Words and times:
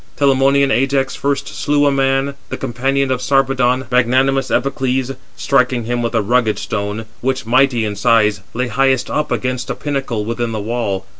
Telamonian 0.17 0.71
Ajax 0.71 1.13
first 1.15 1.47
slew 1.47 1.85
a 1.85 1.91
man, 1.91 2.33
the 2.49 2.57
companion 2.57 3.11
of 3.11 3.21
Sarpedon, 3.21 3.85
magnanimous 3.91 4.49
Epicles, 4.49 5.11
striking 5.37 5.83
him 5.85 6.01
with 6.01 6.15
a 6.15 6.23
rugged 6.23 6.57
stone, 6.57 7.05
which, 7.21 7.45
mighty 7.45 7.85
in 7.85 7.95
size, 7.95 8.41
lay 8.55 8.67
highest 8.67 9.11
up 9.11 9.31
against 9.31 9.69
a 9.69 9.75
pinnacle 9.75 10.25
within 10.25 10.53
the 10.53 10.59
wall. 10.59 11.05